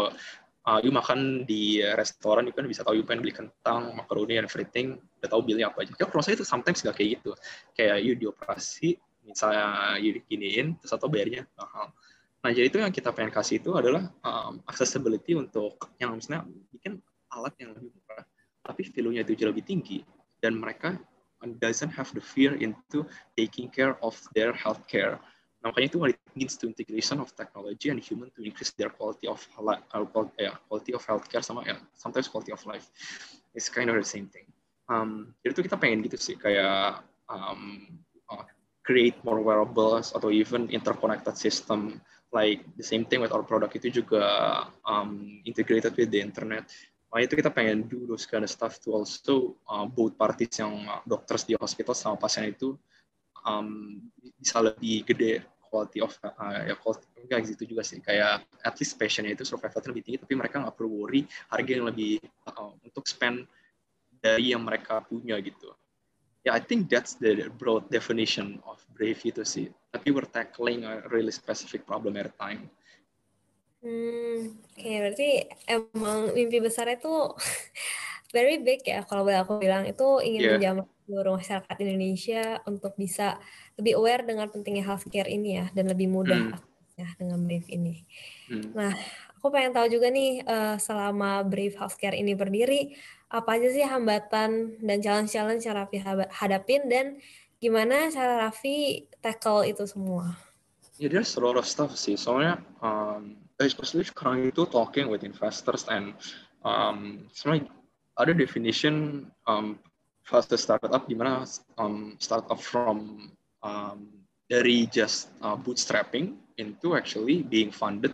[0.68, 4.46] uh, you makan di restoran you kan bisa tahu you pengen beli kentang makaroni and
[4.46, 5.00] everything.
[5.22, 5.94] Udah tahu billnya apa aja.
[5.98, 7.32] Ya saya itu sometimes gak kayak gitu.
[7.74, 11.94] Kayak you dioperasi misalnya you diginiin terus atau bayarnya mahal.
[12.42, 16.98] Nah jadi itu yang kita pengen kasih itu adalah um, accessibility untuk yang misalnya bikin
[17.30, 18.26] alat yang lebih murah
[18.62, 20.02] tapi value-nya itu jauh lebih tinggi.
[20.42, 20.98] Dan mereka
[21.62, 23.06] doesn't have the fear into
[23.38, 25.18] taking care of their healthcare
[25.62, 29.30] makanya itu what it means to integration of technology and human to increase their quality
[29.30, 29.78] of uh,
[30.42, 32.90] yeah, quality of healthcare sama yeah, sometimes quality of life.
[33.54, 34.50] It's kind of the same thing.
[34.90, 37.86] Um, jadi itu kita pengen gitu sih kayak um,
[38.28, 38.44] uh,
[38.82, 42.02] create more wearables atau even interconnected system
[42.34, 44.24] like the same thing with our product itu juga
[44.88, 46.66] um, integrated with the internet.
[47.12, 50.88] Makanya itu kita pengen do those kind of stuff to also uh, both parties yang
[50.88, 52.74] uh, dokter di hospital sama pasien itu
[53.46, 54.00] um,
[54.38, 58.04] bisa lebih gede quality of uh, ya quality enggak gitu juga sih.
[58.04, 61.88] Kayak at least passionnya itu survival lebih tinggi tapi mereka nggak perlu worry harga yang
[61.88, 62.20] lebih
[62.52, 63.48] uh, untuk spend
[64.20, 65.72] dari yang mereka punya gitu.
[66.42, 69.70] Ya yeah, I think that's the broad definition of brave itu sih.
[69.94, 72.68] Tapi we're tackling a really specific problem at a time.
[73.82, 75.30] Hmm kayak berarti
[75.70, 77.10] emang mimpi besar itu
[78.36, 79.86] very big ya kalau boleh aku bilang.
[79.86, 80.54] Itu ingin yeah.
[80.58, 83.36] menjamah seluruh masyarakat Indonesia untuk bisa
[83.76, 86.96] lebih aware dengan pentingnya healthcare ini ya dan lebih mudah hmm.
[86.96, 88.08] ya dengan Brave ini.
[88.48, 88.72] Hmm.
[88.72, 88.96] Nah,
[89.42, 92.94] Aku pengen tahu juga nih, uh, selama Brave Healthcare ini berdiri,
[93.26, 95.98] apa aja sih hambatan dan challenge-challenge yang Raffi
[96.30, 97.18] hadapin dan
[97.58, 100.38] gimana cara Raffi tackle itu semua?
[101.02, 102.14] Ya, yeah, there's a lot of stuff sih.
[102.14, 106.14] Soalnya, um, especially sekarang itu talking with investors and
[106.62, 107.66] um, sebenarnya
[108.22, 109.82] ada definition um,
[110.24, 111.44] fast startup di mana
[111.78, 113.30] um, startup from
[113.66, 114.08] um,
[114.52, 118.12] dari just uh, bootstrapping into actually being funded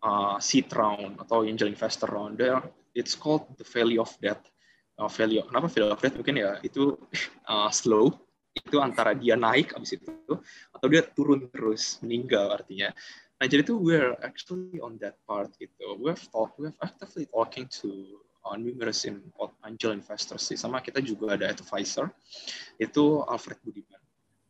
[0.00, 2.40] uh, seed round atau angel investor round.
[2.40, 2.60] There,
[2.96, 4.40] it's called the value of death.
[4.94, 6.14] Uh, value, kenapa value of death?
[6.14, 6.94] Mungkin ya itu
[7.50, 8.14] uh, slow,
[8.54, 10.14] itu antara dia naik abis itu
[10.70, 12.94] atau dia turun terus meninggal artinya.
[13.42, 15.98] Nah jadi itu we're actually on that part gitu.
[15.98, 19.24] We have talk, we have actively talking to numerous in
[19.64, 20.60] angel investors sih.
[20.60, 22.12] Sama kita juga ada advisor
[22.76, 24.00] itu Alfred Budiman.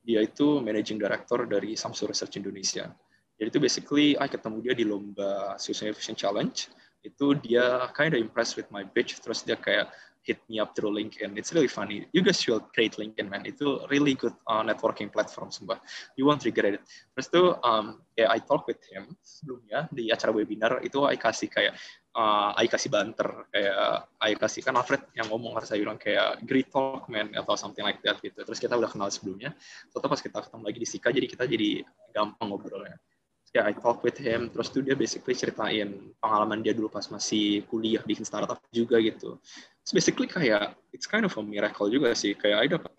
[0.04, 2.90] Dia itu managing director dari Samsung Research Indonesia.
[3.38, 6.58] Jadi itu basically I ketemu dia di lomba Susan Innovation Challenge.
[7.06, 9.16] Itu dia kind of impressed with my pitch.
[9.22, 9.88] Terus dia kayak
[10.24, 11.36] hit me up through LinkedIn.
[11.36, 12.08] It's really funny.
[12.16, 13.44] You guys should create LinkedIn, man.
[13.44, 15.78] Itu really good uh, networking platform, sumpah.
[16.16, 16.82] You won't regret it.
[17.12, 20.80] Terus tuh, um, yeah, I talk with him sebelumnya di acara webinar.
[20.80, 21.76] Itu I kasih kayak,
[22.14, 23.50] uh, I kasih banter.
[23.50, 27.58] Kayak, I kasih, kan Alfred yang ngomong, harus saya bilang kayak, great talk, man, atau
[27.58, 28.40] something like that, gitu.
[28.40, 29.52] Terus kita udah kenal sebelumnya.
[29.90, 31.82] Terus pas kita ketemu lagi di Sika, jadi kita jadi
[32.14, 32.96] gampang ngobrolnya
[33.54, 37.62] ya I talk with him terus tuh dia basically ceritain pengalaman dia dulu pas masih
[37.70, 39.38] kuliah bikin startup juga gitu
[39.78, 42.90] it's basically kayak it's kind of a miracle juga sih kayak I dapat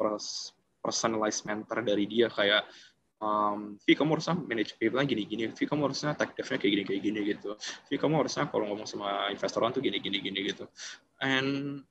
[0.79, 2.63] personalized mentor dari dia kayak
[3.25, 7.01] um, Vi kamu harusnya manage people gini-gini, Vi kamu harusnya tech devnya kayak gini kayak
[7.01, 7.57] gini gitu,
[7.89, 10.69] Vi kamu harusnya kalau ngomong sama investoran tuh gini-gini gini gitu,
[11.25, 11.81] and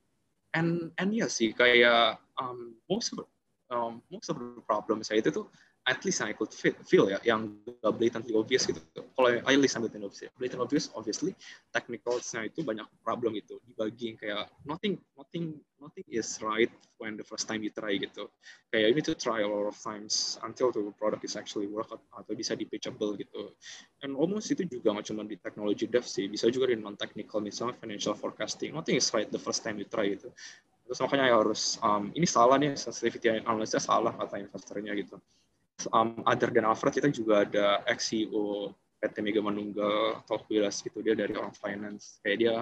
[0.55, 3.27] and and ya sih kayak um, most of
[3.67, 5.45] um, most of the problem saya itu tuh
[5.85, 6.49] at least I could
[6.89, 7.61] feel ya yang
[7.93, 8.81] blatantly obvious gitu.
[9.13, 11.37] Kalau I listen blatant obvious, blatant obvious obviously
[11.69, 17.45] technicalsnya itu banyak problem gitu dibagi kayak nothing nothing nothing is right when the first
[17.45, 18.25] time you try gitu.
[18.73, 21.93] Kayak you need to try a lot of times until the product is actually work
[21.93, 23.53] atau bisa di pitchable gitu.
[24.01, 27.45] And almost itu juga nggak cuma di technology dev sih, bisa juga di non technical
[27.45, 28.73] misalnya financial forecasting.
[28.73, 30.33] Nothing is right the first time you try itu.
[30.85, 35.17] Terus makanya ya harus um, ini salah nih sensitivity analysis salah kata investornya gitu
[35.91, 38.71] um, other than Alfred kita juga ada ex CEO
[39.05, 42.17] PT Mega Manunggal Talk gitu dia dari orang finance.
[42.25, 42.55] Kayak dia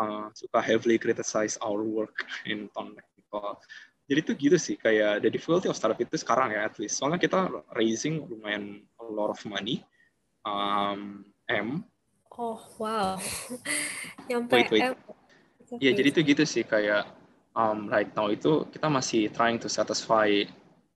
[0.00, 3.60] uh, suka heavily criticize our work in ton technical.
[4.04, 7.00] Jadi itu gitu sih kayak the difficulty of startup itu sekarang ya at least.
[7.00, 9.84] Soalnya kita raising lumayan a lot of money
[10.44, 11.86] um, M.
[12.34, 13.16] Oh wow.
[14.28, 14.82] Nyampe wait, wait.
[14.92, 14.94] M.
[15.80, 17.08] Ya jadi itu gitu sih kayak
[17.56, 20.28] um, right now itu kita masih trying to satisfy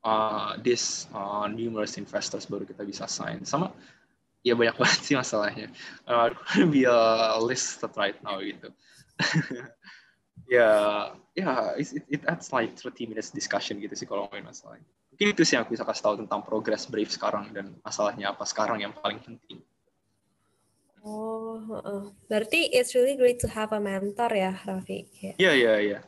[0.09, 3.45] uh, this uh, numerous investors baru kita bisa sign.
[3.45, 3.69] Sama
[4.41, 5.69] ya banyak banget sih masalahnya.
[6.09, 6.33] Uh,
[6.73, 8.73] be a list right now gitu.
[10.55, 10.71] ya
[11.37, 14.89] ya it, it adds like 30 minutes discussion gitu sih kalau ngomongin masalahnya.
[15.13, 18.47] Mungkin itu sih yang aku bisa kasih tahu tentang progress Brave sekarang dan masalahnya apa
[18.47, 19.61] sekarang yang paling penting.
[21.03, 25.07] Oh, uh, berarti it's really great to have a mentor ya, Raffi.
[25.39, 25.99] Iya, iya, iya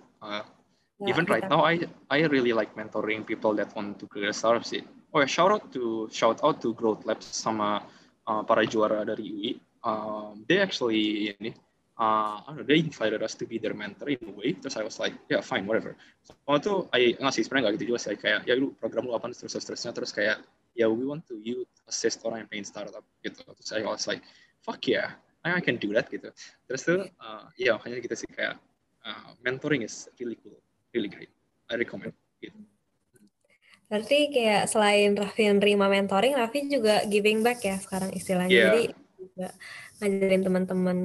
[1.08, 4.84] even right now I I really like mentoring people that want to create startup sih.
[5.14, 7.84] Oh ya shout out to shout out to Growth Labs sama
[8.28, 9.50] uh, para juara dari UI.
[9.80, 11.56] Um, they actually ini
[11.96, 14.52] uh, I don't know, they invited us to be their mentor in a way.
[14.52, 15.96] Terus I was like, yeah fine whatever.
[16.24, 19.32] So, itu I ngasih sebenarnya nggak gitu juga sih kayak ya lu program lu apa
[19.32, 20.44] terus terusnya terus kayak
[20.76, 23.40] ya we want to you assist orang yang pengen startup gitu.
[23.40, 24.20] Terus I was like
[24.60, 26.28] fuck yeah I can do that gitu.
[26.68, 28.60] Terus tuh uh, ya makanya kita gitu sih kayak
[29.08, 30.60] uh, mentoring is really cool
[30.94, 31.30] really great.
[31.70, 32.54] I recommend it.
[33.90, 38.54] Berarti kayak selain Raffi nerima mentoring, Raffi juga giving back ya sekarang istilahnya.
[38.54, 38.70] Yeah.
[38.70, 38.82] Jadi
[39.18, 39.48] juga
[39.98, 40.98] ngajarin teman-teman.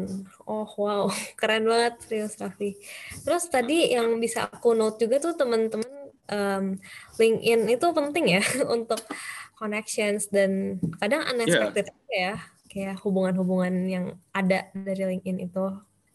[0.46, 2.78] Oh wow, keren banget serius Raffi.
[3.26, 5.90] Terus tadi yang bisa aku note juga tuh teman-teman
[6.30, 6.66] um,
[7.18, 8.44] LinkedIn itu penting ya
[8.76, 9.02] untuk
[9.58, 12.36] connections dan kadang unexpected yeah.
[12.38, 15.66] ya kayak hubungan-hubungan yang ada dari LinkedIn itu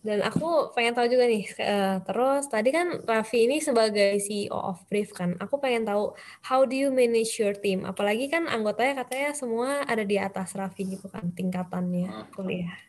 [0.01, 4.81] dan aku pengen tahu juga nih, uh, terus tadi kan Raffi ini sebagai CEO of
[4.89, 7.85] Brief kan, aku pengen tahu how do you manage your team?
[7.85, 12.33] Apalagi kan anggotanya katanya semua ada di atas Raffi gitu kan tingkatannya hmm.
[12.33, 12.81] kuliah.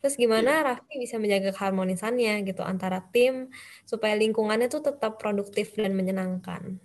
[0.00, 0.66] Terus gimana yeah.
[0.72, 3.52] Raffi bisa menjaga keharmonisannya gitu antara tim
[3.84, 6.80] supaya lingkungannya tuh tetap produktif dan menyenangkan?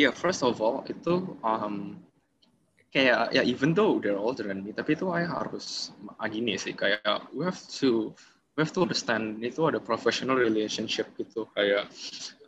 [0.00, 2.00] Ya, yeah, first of all itu um,
[2.88, 5.92] kayak ya even though they're older than me, tapi itu I harus
[6.32, 8.16] gini sih kayak we have to
[8.52, 11.48] we have to understand itu ada professional relationship gitu.
[11.56, 11.88] Kayak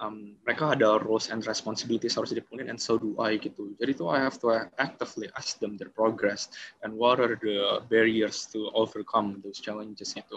[0.01, 3.73] um, mereka ada roles and responsibilities harus dipenuhi and so do I gitu.
[3.81, 6.53] Jadi itu I have to actively ask them their progress
[6.85, 10.37] and what are the barriers to overcome those challenges itu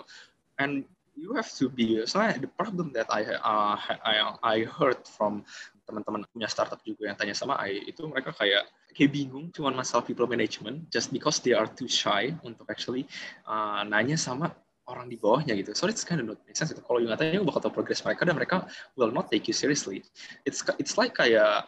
[0.58, 0.86] and
[1.18, 3.76] you have to be soalnya the problem that I uh,
[4.06, 5.42] I, I heard from
[5.90, 10.06] teman-teman punya startup juga yang tanya sama I itu mereka kayak kayak bingung cuman masalah
[10.06, 13.10] people management just because they are too shy untuk actually
[13.50, 14.54] uh, nanya sama
[14.88, 15.76] orang di bawahnya gitu.
[15.76, 16.84] So it's kind of not make sense gitu.
[16.84, 18.56] Kalau nggak tanya, bakal tahu progress mereka dan mereka
[18.96, 20.04] will not take you seriously.
[20.48, 21.68] It's it's like kayak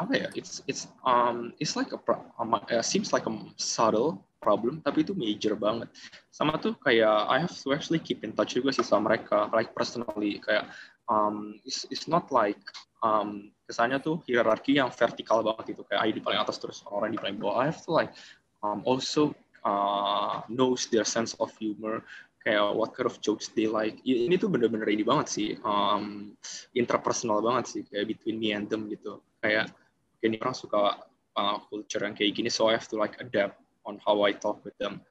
[0.00, 0.28] apa ya?
[0.38, 1.98] It's it's um it's like a
[2.38, 5.90] um, uh, seems like a subtle problem tapi itu major banget.
[6.32, 9.76] Sama tuh kayak I have to actually keep in touch juga sih sama mereka, like
[9.76, 10.70] personally kayak
[11.10, 12.62] um it's it's not like
[13.02, 17.12] um kesannya tuh hierarki yang vertikal banget gitu kayak I di paling atas terus orang
[17.12, 17.60] di paling bawah.
[17.60, 18.14] I have to like
[18.64, 22.04] um, also uh, knows their sense of humor
[22.40, 24.00] kayak what kind of jokes they like.
[24.04, 26.32] Ini tuh bener-bener ini banget sih, um,
[26.72, 29.20] interpersonal banget sih, kayak between me and them gitu.
[29.44, 29.72] Kayak
[30.24, 31.04] ini orang suka
[31.36, 34.64] uh, culture yang kayak gini, so I have to like adapt on how I talk
[34.64, 35.04] with them.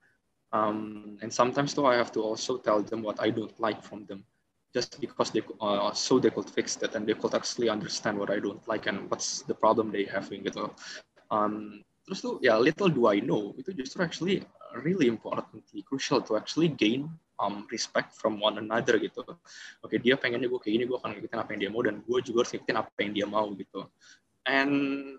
[0.50, 4.10] Um, and sometimes too, I have to also tell them what I don't like from
[4.10, 4.26] them,
[4.74, 8.34] just because they uh, so they could fix that and they could actually understand what
[8.34, 10.74] I don't like and what's the problem they having gitu.
[11.30, 14.42] Um, terus tuh ya little do I know itu justru actually
[14.82, 17.06] really importantly crucial to actually gain
[17.38, 19.24] um, respect from one another gitu.
[19.24, 19.38] Oke,
[19.86, 22.20] okay, dia pengennya gue kayak gini, gue akan ngikutin apa yang dia mau dan gue
[22.22, 23.82] juga harus ngikutin apa yang dia mau gitu.
[24.44, 24.74] And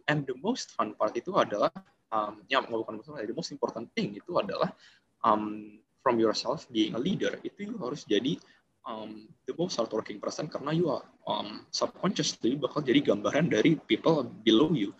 [0.06, 1.72] and the most fun part itu adalah
[2.12, 4.70] um, ya bukan masalah, the most important thing itu adalah
[5.24, 8.36] um, from yourself being a leader itu you harus jadi
[8.88, 14.24] um, the most hardworking person karena you are um, subconsciously bakal jadi gambaran dari people
[14.24, 14.96] below you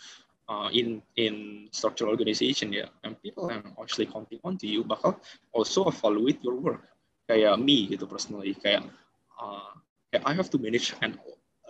[0.51, 5.15] uh, in in structural organization ya, and people yang actually counting on to you bakal
[5.55, 6.83] also evaluate your work.
[7.31, 8.91] Kayak me gitu personally, kayak
[9.39, 9.71] uh,
[10.11, 11.15] I have to manage and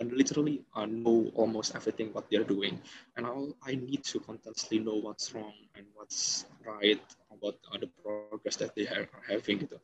[0.09, 2.81] literally uh, know almost everything what they're doing,
[3.13, 6.97] and I I need to constantly know what's wrong and what's right
[7.29, 9.77] about uh, the progress that they are having gitu.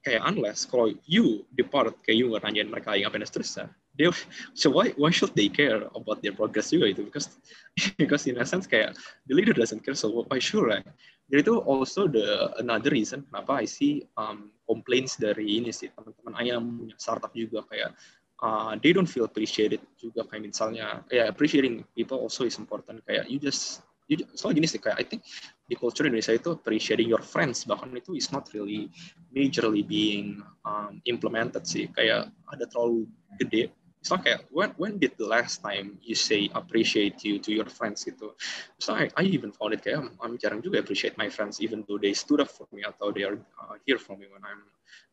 [0.00, 4.06] Kayak unless kalau you depart kayak you nggak nanyain mereka yang apa seterusnya, they
[4.54, 7.34] so why why should they care about their progress juga itu because
[8.00, 8.94] because in a sense kayak
[9.26, 10.86] the leader doesn't care so why sure right?
[11.28, 16.34] Jadi itu also the another reason kenapa I see um, complaints dari ini sih teman-teman
[16.40, 17.92] ayam punya startup juga kayak
[18.40, 23.04] uh, they don't feel appreciated juga kayak misalnya ya yeah, appreciating people also is important.
[23.04, 25.20] Kayak you just you, soalnya gini sih kayak I think
[25.68, 28.88] di culture Indonesia itu appreciating your friends bahkan itu is not really
[29.36, 31.92] majorly being um, implemented sih.
[31.92, 33.04] Kayak ada terlalu
[33.36, 33.68] gede
[34.00, 37.66] it's not kayak when when did the last time you say appreciate you to your
[37.66, 38.32] friends gitu?
[38.78, 41.98] So I, I even found it kayak I'm jarang juga appreciate my friends even though
[41.98, 44.62] they stood up for me atau they are uh, here for me when I'm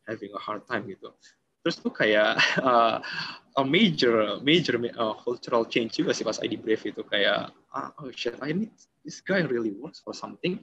[0.05, 1.09] having a hard time gitu.
[1.65, 3.01] Terus tuh kayak uh,
[3.57, 8.11] a major major uh, cultural change juga sih pas ID Brave itu kayak ah, oh
[8.13, 8.71] shit I need
[9.01, 10.61] this guy really works for something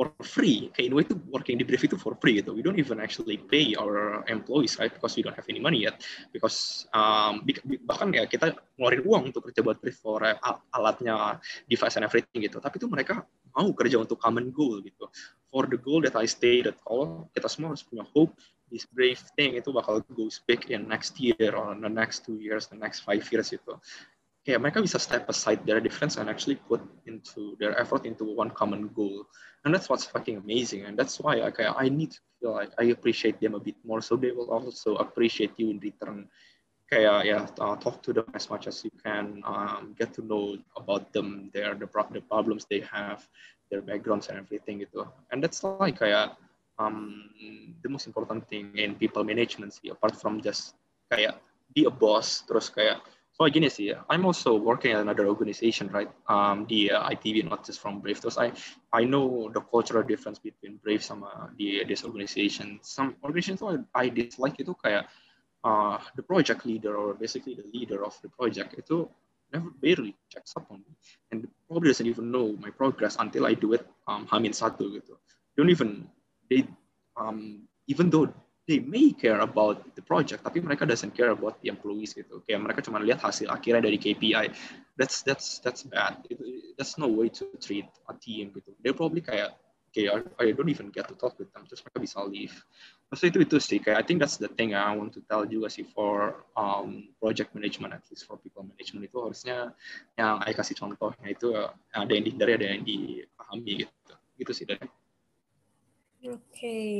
[0.00, 0.72] for free.
[0.72, 2.56] Kayak Inway itu working di Brave itu for free gitu.
[2.56, 6.00] We don't even actually pay our employees right because we don't have any money yet.
[6.32, 7.44] Because um,
[7.84, 10.40] bahkan ya kita ngeluarin uang untuk kerja buat Brave for uh,
[10.72, 11.36] alatnya,
[11.68, 12.64] device and everything gitu.
[12.64, 15.04] Tapi itu mereka mau kerja untuk common goal gitu.
[15.52, 18.32] For the goal that I stated, kalau kita semua harus punya hope
[18.72, 22.40] this brave thing itu bakal go big in next year or in the next two
[22.40, 23.76] years, the next five years itu
[24.46, 28.48] kayak mereka bisa step aside their difference and actually put into their effort into one
[28.50, 29.28] common goal.
[29.64, 30.88] And that's what's fucking amazing.
[30.88, 34.00] And that's why I I need to feel like I appreciate them a bit more.
[34.00, 36.32] So they will also appreciate you in return.
[36.88, 39.44] Kayak yeah, uh, talk to them as much as you can.
[39.46, 43.22] Um, get to know about them their the, the problems they have
[43.70, 46.34] their backgrounds and everything gitu and that's like kayak
[46.82, 47.30] um,
[47.86, 50.74] the most important thing in people management sih apart from just
[51.08, 51.38] kayak
[51.72, 52.98] be a boss terus kayak
[53.40, 56.12] Oh gini sih, I'm also working at another organization, right?
[56.28, 58.20] Um, the uh, ITV, not just from Brave.
[58.20, 58.52] Terus I,
[58.92, 62.84] I know the cultural difference between Brave sama the this organization.
[62.84, 65.08] Some organizations I, I dislike itu kayak
[65.64, 69.08] uh, the project leader or basically the leader of the project itu
[69.56, 70.92] never barely checks up on me
[71.32, 75.16] and probably doesn't even know my progress until I do it um, hamin satu gitu.
[75.56, 76.04] Don't even
[76.52, 76.68] they
[77.16, 78.28] um, even though
[78.70, 82.38] they may care about the project tapi mereka doesn't care about the employees gitu.
[82.46, 84.46] Kayak mereka cuma lihat hasil akhirnya dari KPI
[84.94, 86.22] that's that's that's bad.
[86.78, 88.70] That's no way to treat a team gitu.
[88.78, 89.58] They probably kayak
[89.90, 91.66] okay I, don't even get to talk with them.
[91.66, 92.54] Terus mereka bisa leave.
[93.10, 93.82] Terus itu itu sih.
[93.82, 97.50] Kayak I think that's the thing I want to tell juga sih for um, project
[97.58, 99.10] management at least for people management.
[99.10, 99.74] Itu harusnya
[100.14, 101.58] yang saya kasih contohnya itu
[101.90, 104.14] ada yang dihindari ada yang dipahami gitu.
[104.38, 104.86] Gitu sih dari
[106.20, 106.96] Oke, okay.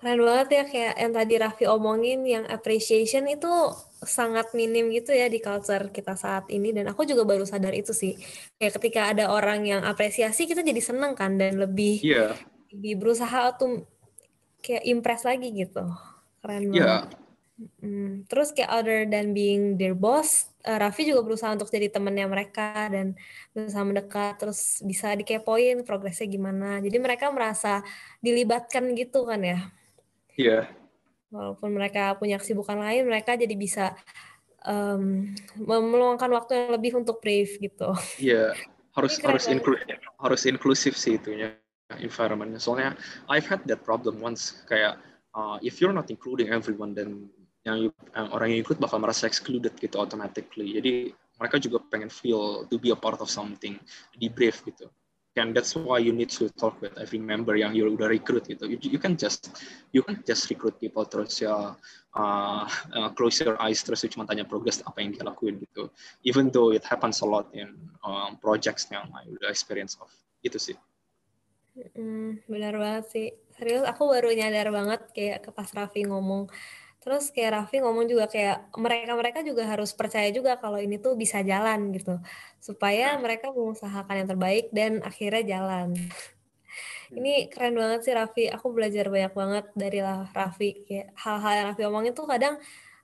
[0.00, 3.52] Keren banget ya kayak yang tadi Raffi omongin yang appreciation itu
[4.00, 7.92] sangat minim gitu ya di culture kita saat ini dan aku juga baru sadar itu
[7.92, 8.16] sih
[8.56, 12.32] kayak ketika ada orang yang apresiasi kita jadi seneng kan dan lebih yeah.
[12.72, 13.84] lebih berusaha tuh
[14.64, 15.84] kayak impress lagi gitu
[16.40, 17.04] keren yeah.
[17.04, 17.20] banget
[17.60, 22.24] Hmm, terus kayak other than being their boss, uh, Raffi juga berusaha untuk jadi temennya
[22.24, 23.12] mereka dan
[23.52, 26.80] berusaha mendekat, terus bisa dikepoin progresnya gimana.
[26.80, 27.84] Jadi mereka merasa
[28.24, 29.60] dilibatkan gitu kan ya.
[30.40, 30.64] Iya.
[30.64, 30.64] Yeah.
[31.30, 33.94] Walaupun mereka punya kesibukan lain, mereka jadi bisa
[34.66, 37.94] um, meluangkan waktu yang lebih untuk brief gitu.
[38.18, 38.90] Iya, yeah.
[38.96, 39.86] harus harus inklusif
[40.18, 41.54] harus inklusif sih itunya
[42.02, 42.58] environmentnya.
[42.58, 42.98] Soalnya
[43.30, 44.98] I've had that problem once kayak
[45.38, 47.30] uh, if you're not including everyone then
[47.62, 50.74] yang, yang orang yang ikut bakal merasa excluded gitu automatically.
[50.80, 50.92] Jadi
[51.40, 53.80] mereka juga pengen feel to be a part of something,
[54.12, 54.90] di brief gitu.
[55.38, 58.66] And that's why you need to talk with every member yang you udah recruit gitu.
[58.66, 59.54] You, you can just
[59.94, 61.78] you can just recruit people terus ya
[62.18, 65.86] uh, uh, close your eyes terus cuma tanya progress apa yang dia lakuin gitu.
[66.26, 70.10] Even though it happens a lot in um, projects yang I udah experience of
[70.42, 70.76] itu sih.
[71.94, 73.26] Hmm, benar banget sih.
[73.54, 76.50] Serius aku baru nyadar banget kayak ke pas Raffi ngomong
[77.00, 81.40] Terus kayak Raffi ngomong juga kayak mereka-mereka juga harus percaya juga kalau ini tuh bisa
[81.40, 82.20] jalan gitu.
[82.60, 85.96] Supaya mereka mengusahakan yang terbaik dan akhirnya jalan.
[85.96, 87.16] Hmm.
[87.16, 88.44] Ini keren banget sih Raffi.
[88.52, 89.98] Aku belajar banyak banget dari
[90.36, 90.84] Raffi.
[90.84, 92.60] Kayak hal-hal yang Raffi omongin tuh kadang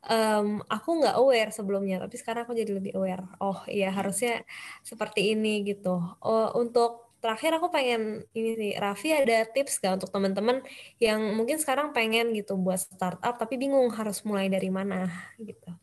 [0.07, 3.25] um, aku nggak aware sebelumnya, tapi sekarang aku jadi lebih aware.
[3.43, 4.45] Oh iya harusnya
[4.85, 5.99] seperti ini gitu.
[6.23, 10.62] Oh untuk terakhir aku pengen ini sih Raffi ada tips gak untuk teman-teman
[11.03, 15.11] yang mungkin sekarang pengen gitu buat startup tapi bingung harus mulai dari mana
[15.43, 15.75] gitu.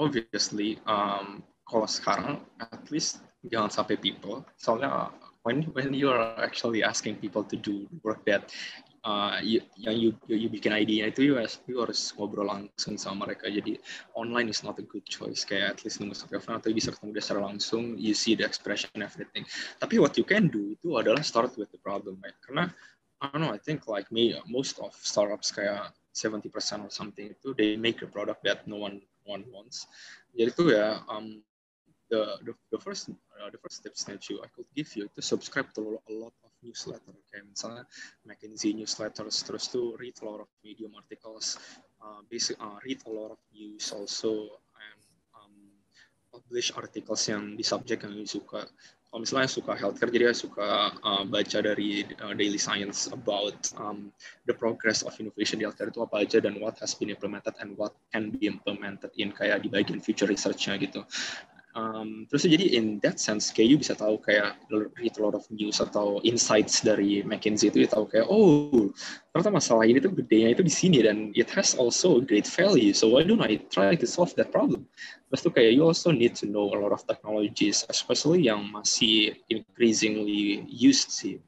[0.00, 4.40] Obviously, um, kalau sekarang at least jangan sampai people.
[4.56, 5.12] Soalnya
[5.44, 8.48] when when you are actually asking people to do work that
[9.04, 11.34] uh, you, yang you, you, you bikin idenya itu you
[11.68, 13.48] you harus ngobrol langsung sama mereka.
[13.48, 13.80] Jadi
[14.16, 15.44] online is not a good choice.
[15.44, 18.44] Kayak at least nunggu sampai offline atau bisa ketemu dia secara langsung you see the
[18.44, 19.44] expression everything.
[19.80, 22.36] Tapi what you can do itu adalah start with the problem right?
[22.44, 22.68] Karena
[23.20, 26.50] I don't know I think like me most of startups kayak 70%
[26.88, 29.88] or something itu they make a product that no one one wants.
[30.32, 31.40] Jadi itu ya um,
[32.10, 35.20] the, the the first uh, the first steps that you I could give you to
[35.22, 37.16] subscribe to a lot of newsletter.
[37.28, 37.84] Kayak misalnya
[38.24, 41.60] McKinsey newsletters terus tuh read a lot of medium articles
[42.02, 45.00] uh, basic uh, read a lot of news also and
[45.36, 45.54] um,
[46.32, 48.64] publish articles yang di subjek yang suka.
[49.10, 54.14] Kalau misalnya suka healthcare jadi suka uh, baca dari uh, daily science about um,
[54.46, 57.74] the progress of innovation di healthcare itu apa aja dan what has been implemented and
[57.74, 61.02] what can be implemented in kayak di bagian future researchnya gitu
[61.70, 65.46] Um, terus jadi in that sense kayak you bisa tahu kayak read a lot of
[65.54, 68.90] news atau insights dari McKinsey itu you tahu kayak oh
[69.30, 73.14] ternyata masalah ini tuh gedenya itu di sini dan it has also great value so
[73.14, 74.82] why don't I try to solve that problem?
[75.30, 79.38] Terus tuh kayak you also need to know a lot of technologies especially yang masih
[79.46, 81.38] increasingly used sih.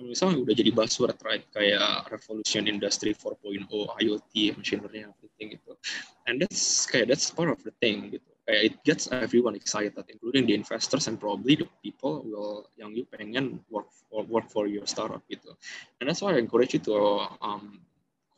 [0.00, 5.76] Misalnya udah jadi buzzword right kayak revolution industry 4.0 IoT machine learning everything gitu.
[6.24, 10.54] And that's kayak that's part of the thing gitu it gets everyone excited, including the
[10.54, 15.22] investors and probably the people will yang you pengen work for, work for your startup
[15.30, 15.54] gitu.
[16.00, 17.80] And that's why I encourage you to um,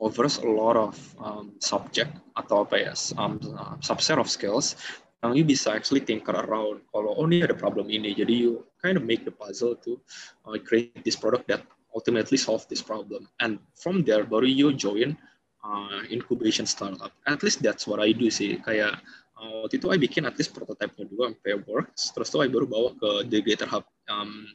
[0.02, 3.38] covers a lot of um, subject atau apa ya um,
[3.78, 4.74] subset of skills
[5.22, 6.82] yang you bisa actually think around.
[6.90, 10.02] Kalau oh ini ada problem ini jadi you kind of make the puzzle to
[10.50, 11.62] uh, create this product that
[11.94, 13.30] ultimately solve this problem.
[13.38, 15.14] And from there baru you join
[15.62, 17.14] uh, incubation startup.
[17.30, 18.58] At least that's what I do sih.
[18.58, 18.98] Kayak
[19.42, 22.14] uh, waktu itu I bikin at least prototipe-nya dulu sampai works.
[22.14, 24.46] Terus tuh I baru bawa ke the Greater Hub um,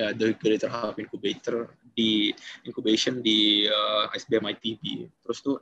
[0.00, 2.32] uh, the Greater Hub Incubator di
[2.64, 5.58] incubation di uh, SBM ITB terus tuh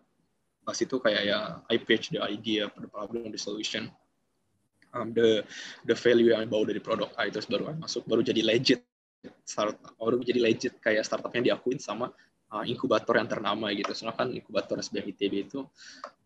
[0.62, 1.38] pas itu kayak ya
[1.72, 3.88] I pitch the idea the problem the solution
[4.92, 5.42] um, the
[5.88, 7.32] the value yang bawa dari produk I.
[7.32, 8.84] Terus baru masuk baru jadi legit
[9.42, 12.12] startup baru jadi legit kayak startup yang diakuin sama
[12.52, 13.96] uh, inkubator yang ternama gitu.
[13.96, 15.64] Soalnya kan inkubator SBM ITB itu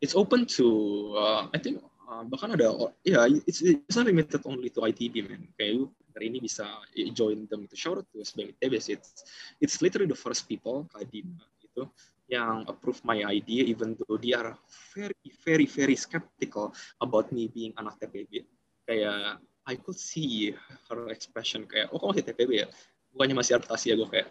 [0.02, 0.66] it's open to
[1.14, 2.70] uh, I think uh, bahkan ada
[3.02, 5.46] ya yeah, it's, it's not limited only to ITB man.
[5.58, 6.68] Kayak you hari ini bisa
[7.16, 9.24] join them to shout out to SBM ITB it's
[9.64, 11.88] it's literally the first people Kadima itu
[12.28, 14.56] yang approve my idea even though they are
[14.92, 18.44] very very very skeptical about me being anak TPB
[18.84, 20.54] kayak I could see
[20.90, 22.68] her expression kayak oh kamu masih TPB ya?
[23.14, 23.94] Bukannya masih adaptasi ya?
[23.94, 24.28] Gue kayak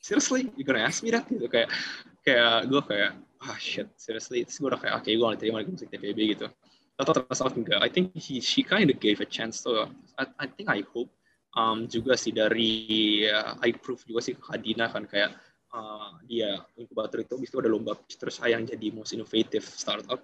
[0.00, 0.48] seriously?
[0.56, 1.28] You gonna ask me that?
[1.28, 1.68] Gitu kayak
[2.24, 3.12] kayak gue kayak
[3.44, 3.88] ah shit.
[4.00, 4.48] Seriously?
[4.48, 6.46] Terus gue udah kayak oke okay, gue gak terima lagi musik TPB gitu
[7.00, 9.88] terasa enggak I think he she kind of gave a chance to
[10.20, 11.08] I, I think I hope
[11.56, 15.32] um, juga sih dari uh, I proof juga sih Kadina kan kayak
[15.72, 20.20] uh, dia inkubator itu, itu ada lomba terus saya yang jadi most innovative startup.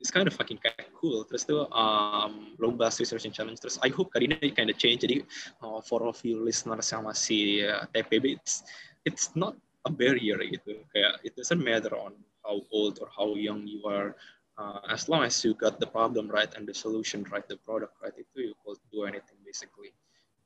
[0.00, 1.28] It's kind of fucking kind of cool.
[1.28, 3.60] Terus tuh um, lomba Swiss Innovation Challenge.
[3.60, 5.04] Terus I hope kali ini kind of change.
[5.04, 5.20] Jadi
[5.60, 8.64] uh, for all of you listeners yang masih uh, TPB, it's,
[9.04, 9.52] it's not
[9.84, 10.80] a barrier gitu.
[10.96, 14.16] Kayak it doesn't matter on how old or how young you are.
[14.60, 17.96] Uh, as long as you got the problem right and the solution right, the product
[18.04, 19.96] right, itu you could do anything basically.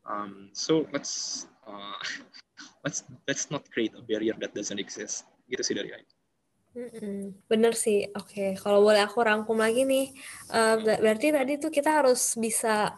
[0.06, 1.98] Um, so let's uh,
[2.86, 5.26] let's let's not create a barrier that doesn't exist.
[5.50, 6.06] Gitu sih dari saya.
[7.50, 8.06] Bener sih.
[8.14, 10.14] Oke, kalau boleh aku rangkum lagi nih,
[10.54, 12.94] uh, berarti tadi tuh kita harus bisa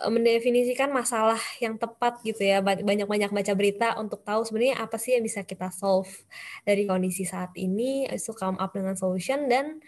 [0.00, 2.64] eh, mendefinisikan masalah yang tepat gitu ya.
[2.64, 6.08] Banyak-banyak baca berita untuk tahu sebenarnya apa sih yang bisa kita solve
[6.64, 9.80] dari kondisi saat ini, itu come up dengan solution dan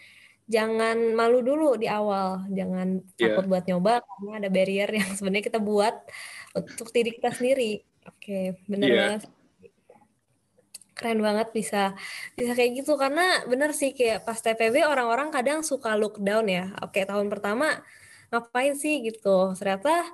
[0.50, 3.30] jangan malu dulu di awal, jangan yeah.
[3.30, 5.94] takut buat nyoba karena ada barrier yang sebenarnya kita buat
[6.58, 7.86] untuk diri kita sendiri.
[8.10, 8.98] Oke, benar yeah.
[8.98, 9.22] banget
[11.00, 11.96] keren banget bisa
[12.36, 16.76] bisa kayak gitu karena bener sih kayak pas TPB orang-orang kadang suka look down ya
[16.84, 17.80] oke tahun pertama
[18.28, 20.04] ngapain sih gitu ternyata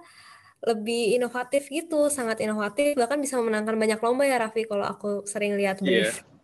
[0.62, 5.58] lebih inovatif gitu sangat inovatif bahkan bisa memenangkan banyak lomba ya Raffi kalau aku sering
[5.58, 5.84] lihat iya.
[5.84, 6.35] brief yeah.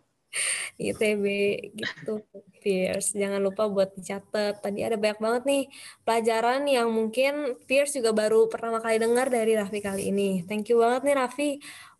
[0.79, 1.25] ITB
[1.75, 2.23] gitu
[2.63, 3.13] Pierce.
[3.13, 4.63] Jangan lupa buat dicatat.
[4.63, 5.63] Tadi ada banyak banget nih
[6.07, 10.41] pelajaran yang mungkin Pierce juga baru pertama kali dengar dari Raffi kali ini.
[10.47, 11.49] Thank you banget nih Raffi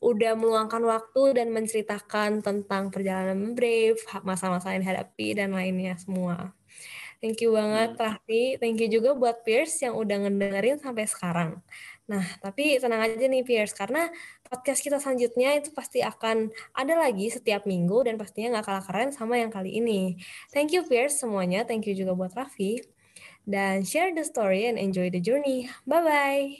[0.03, 6.55] udah meluangkan waktu dan menceritakan tentang perjalanan Brave masa-masa yang dihadapi dan lainnya semua.
[7.23, 8.03] Thank you banget hmm.
[8.03, 8.43] Raffi.
[8.59, 11.63] Thank you juga buat Pierce yang udah ngedengerin sampai sekarang
[12.03, 14.11] Nah, tapi tenang aja nih Pierce, karena
[14.43, 19.09] podcast kita selanjutnya itu pasti akan ada lagi setiap minggu dan pastinya nggak kalah keren
[19.15, 20.19] sama yang kali ini.
[20.51, 22.83] Thank you Pierce semuanya, thank you juga buat Raffi.
[23.47, 25.67] Dan share the story and enjoy the journey.
[25.87, 26.59] Bye-bye!